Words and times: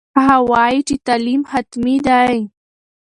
هغه 0.25 0.37
وایي 0.51 0.79
چې 0.87 0.95
تعلیم 1.07 1.41
حتمي 1.51 1.97
دی. 2.07 2.37